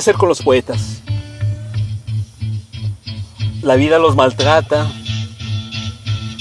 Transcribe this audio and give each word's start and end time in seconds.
hacer 0.00 0.16
con 0.16 0.28
los 0.28 0.42
poetas. 0.42 1.02
La 3.62 3.76
vida 3.76 3.98
los 3.98 4.16
maltrata. 4.16 4.90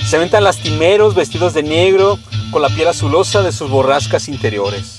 Se 0.08 0.16
aventan 0.16 0.44
lastimeros 0.44 1.14
vestidos 1.14 1.54
de 1.54 1.64
negro 1.64 2.18
con 2.52 2.62
la 2.62 2.70
piel 2.70 2.88
azulosa 2.88 3.42
de 3.44 3.52
sus 3.52 3.70
borrascas 3.70 4.28
interiores. 4.28 4.96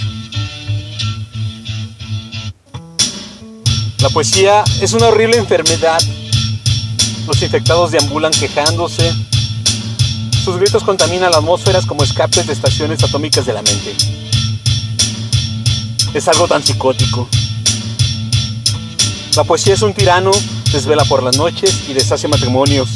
La 4.00 4.10
poesía 4.10 4.62
es 4.80 4.92
una 4.92 5.08
horrible 5.08 5.38
enfermedad. 5.38 6.00
Los 7.26 7.42
infectados 7.42 7.90
deambulan 7.90 8.32
quejándose. 8.32 9.12
Sus 10.44 10.56
gritos 10.58 10.84
contaminan 10.84 11.30
las 11.30 11.38
atmósferas 11.38 11.86
como 11.86 12.02
escapes 12.02 12.46
de 12.46 12.52
estaciones 12.52 13.02
atómicas 13.02 13.46
de 13.46 13.52
la 13.54 13.62
mente. 13.62 13.96
Es 16.12 16.28
algo 16.28 16.46
tan 16.46 16.62
psicótico. 16.62 17.28
La 19.36 19.44
poesía 19.44 19.74
es 19.74 19.82
un 19.82 19.94
tirano, 19.94 20.32
desvela 20.72 21.04
por 21.04 21.22
las 21.22 21.36
noches 21.36 21.84
y 21.88 21.92
deshace 21.92 22.26
matrimonios. 22.26 22.88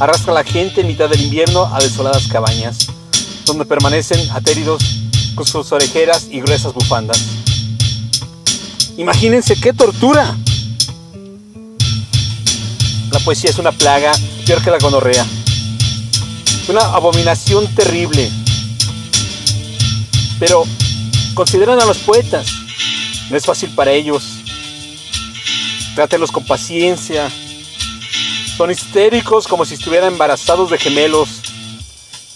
Arrastra 0.00 0.32
a 0.32 0.34
la 0.36 0.44
gente 0.44 0.80
en 0.80 0.86
mitad 0.86 1.08
del 1.08 1.20
invierno 1.20 1.66
a 1.72 1.80
desoladas 1.80 2.26
cabañas, 2.28 2.86
donde 3.44 3.66
permanecen 3.66 4.30
atéridos 4.30 4.82
con 5.34 5.44
sus 5.44 5.70
orejeras 5.72 6.28
y 6.30 6.40
gruesas 6.40 6.72
bufandas. 6.72 7.22
Imagínense 8.96 9.54
qué 9.56 9.74
tortura. 9.74 10.34
La 13.10 13.18
poesía 13.20 13.50
es 13.50 13.58
una 13.58 13.72
plaga 13.72 14.12
peor 14.46 14.62
que 14.62 14.70
la 14.70 14.78
gonorrea. 14.78 15.26
Una 16.68 16.80
abominación 16.80 17.66
terrible. 17.74 18.30
Pero 20.40 20.64
consideran 21.34 21.80
a 21.80 21.84
los 21.84 21.98
poetas. 21.98 22.46
No 23.28 23.36
es 23.36 23.44
fácil 23.44 23.70
para 23.70 23.92
ellos. 23.92 24.43
Trátenlos 25.94 26.32
con 26.32 26.44
paciencia. 26.44 27.30
Son 28.56 28.70
histéricos 28.70 29.46
como 29.46 29.64
si 29.64 29.74
estuvieran 29.74 30.12
embarazados 30.12 30.70
de 30.70 30.78
gemelos. 30.78 31.28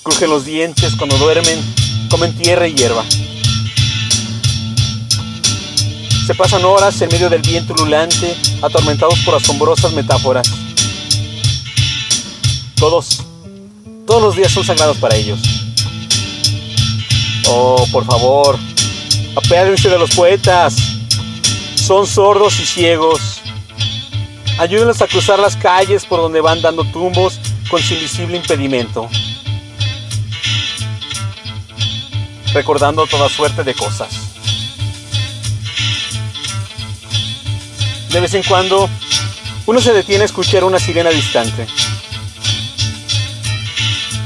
Crujen 0.03 0.31
los 0.31 0.45
dientes 0.45 0.95
cuando 0.97 1.17
duermen. 1.19 1.59
Comen 2.11 2.37
tierra 2.37 2.69
y 2.69 2.75
hierba. 2.75 3.05
Se 6.29 6.35
pasan 6.35 6.65
horas 6.65 7.01
en 7.01 7.09
medio 7.09 7.31
del 7.31 7.41
viento 7.41 7.73
ululante, 7.73 8.37
atormentados 8.61 9.19
por 9.21 9.35
asombrosas 9.35 9.93
metáforas. 9.93 10.47
Todos, 12.77 13.23
todos 14.07 14.23
los 14.23 14.37
días 14.37 14.53
son 14.53 14.63
sagrados 14.63 14.99
para 14.99 15.17
ellos. 15.17 15.41
Oh, 17.49 17.87
por 17.91 18.05
favor, 18.05 18.59
apiádense 19.37 19.89
de 19.89 19.99
los 19.99 20.11
poetas. 20.11 20.77
Son 21.77 22.07
sordos 22.07 22.61
y 22.61 22.67
ciegos. 22.67 23.38
Ayúdenlos 24.59 25.01
a 25.03 25.07
cruzar 25.07 25.39
las 25.39 25.55
calles 25.55 26.05
por 26.05 26.19
donde 26.19 26.41
van 26.41 26.61
dando 26.61 26.83
tumbos 26.83 27.39
con 27.71 27.81
su 27.81 27.95
invisible 27.95 28.37
impedimento. 28.37 29.09
Recordando 32.53 33.07
toda 33.07 33.29
suerte 33.29 33.63
de 33.63 33.75
cosas. 33.75 34.09
De 38.11 38.19
vez 38.21 38.35
en 38.35 38.43
cuando, 38.43 38.91
uno 39.67 39.81
se 39.81 39.93
detiene 39.93 40.23
a 40.23 40.27
escuchar 40.27 40.65
una 40.65 40.81
sirena 40.81 41.11
distante. 41.11 41.65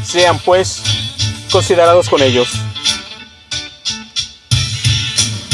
Sean, 0.03 0.39
pues, 0.39 0.83
considerados 1.51 2.09
con 2.09 2.23
ellos. 2.23 2.49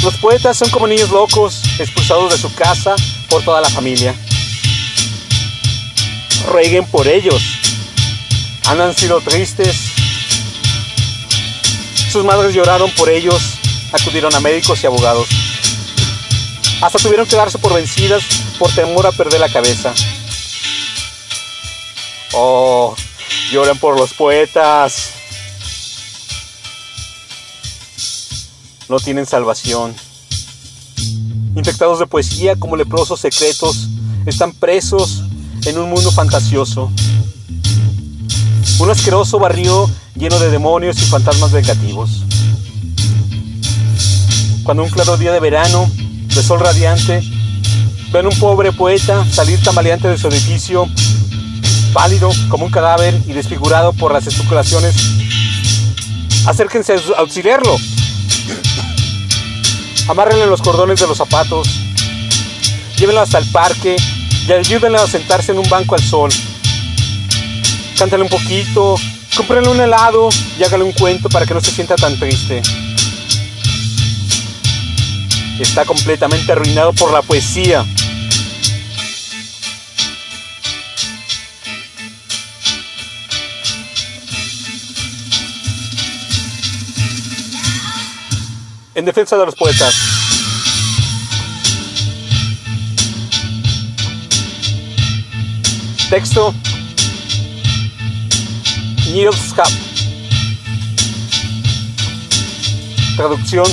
Los 0.04 0.14
poetas 0.18 0.56
son 0.56 0.70
como 0.70 0.86
niños 0.86 1.10
locos, 1.10 1.64
expulsados 1.80 2.30
de 2.30 2.38
su 2.38 2.54
casa 2.54 2.94
por 3.28 3.42
toda 3.42 3.60
la 3.60 3.68
familia. 3.70 4.14
Rueguen 6.48 6.86
por 6.86 7.06
ellos. 7.06 7.42
Han 8.66 8.94
sido 8.94 9.20
tristes. 9.20 9.76
Sus 12.10 12.24
madres 12.24 12.54
lloraron 12.54 12.90
por 12.92 13.10
ellos, 13.10 13.42
acudieron 13.92 14.34
a 14.34 14.40
médicos 14.40 14.82
y 14.82 14.86
abogados. 14.86 15.28
Hasta 16.80 16.98
tuvieron 16.98 17.26
que 17.26 17.36
darse 17.36 17.58
por 17.58 17.74
vencidas 17.74 18.22
por 18.58 18.72
temor 18.72 19.06
a 19.06 19.12
perder 19.12 19.40
la 19.40 19.48
cabeza. 19.48 19.92
Oh, 22.32 22.94
lloren 23.50 23.78
por 23.78 23.98
los 23.98 24.14
poetas. 24.14 25.10
No 28.88 29.00
tienen 29.00 29.26
salvación. 29.26 29.94
Infectados 31.56 31.98
de 31.98 32.06
poesía 32.06 32.56
como 32.56 32.76
leprosos 32.76 33.20
secretos, 33.20 33.88
están 34.24 34.52
presos 34.52 35.22
en 35.64 35.78
un 35.78 35.90
mundo 35.90 36.10
fantasioso. 36.10 36.90
Un 38.78 38.90
asqueroso 38.90 39.38
barrio 39.38 39.90
lleno 40.14 40.38
de 40.38 40.50
demonios 40.50 41.00
y 41.00 41.06
fantasmas 41.06 41.52
vengativos. 41.52 42.24
Cuando 44.62 44.82
un 44.82 44.90
claro 44.90 45.16
día 45.16 45.32
de 45.32 45.40
verano 45.40 45.90
de 46.34 46.42
sol 46.42 46.60
radiante, 46.60 47.22
ven 48.12 48.26
un 48.26 48.38
pobre 48.38 48.72
poeta 48.72 49.24
salir 49.30 49.62
tambaleante 49.62 50.08
de 50.08 50.18
su 50.18 50.28
edificio, 50.28 50.86
pálido 51.92 52.30
como 52.48 52.66
un 52.66 52.70
cadáver 52.70 53.20
y 53.26 53.32
desfigurado 53.32 53.92
por 53.92 54.12
las 54.12 54.26
especulaciones. 54.26 54.94
Acérquense 56.46 56.94
a 56.94 57.20
auxiliarlo. 57.20 57.76
Amárrenle 60.08 60.46
los 60.46 60.62
cordones 60.62 61.00
de 61.00 61.06
los 61.06 61.18
zapatos. 61.18 61.68
Llévenlo 62.96 63.20
hasta 63.20 63.38
el 63.38 63.50
parque 63.50 63.96
y 64.48 64.52
ayúdenlo 64.52 64.98
a 64.98 65.06
sentarse 65.06 65.52
en 65.52 65.58
un 65.58 65.68
banco 65.68 65.94
al 65.94 66.02
sol. 66.02 66.30
Cántale 67.98 68.22
un 68.22 68.30
poquito, 68.30 68.96
cómprenle 69.36 69.68
un 69.68 69.80
helado 69.80 70.30
y 70.58 70.64
hágale 70.64 70.84
un 70.84 70.92
cuento 70.92 71.28
para 71.28 71.46
que 71.46 71.54
no 71.54 71.60
se 71.60 71.70
sienta 71.70 71.94
tan 71.94 72.18
triste 72.18 72.62
está 75.62 75.84
completamente 75.84 76.52
arruinado 76.52 76.92
por 76.92 77.12
la 77.12 77.22
poesía. 77.22 77.84
En 88.94 89.04
defensa 89.04 89.36
de 89.36 89.46
los 89.46 89.54
poetas. 89.54 89.94
Texto. 96.10 96.54
Niels 99.12 99.52
Kapp. 99.54 99.68
Traducción 103.16 103.66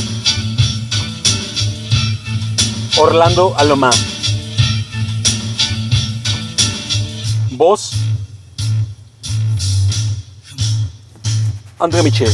Orlando 2.98 3.56
Alomá. 3.58 3.90
Voz. 7.52 7.92
André 11.80 12.04
Michel. 12.04 12.32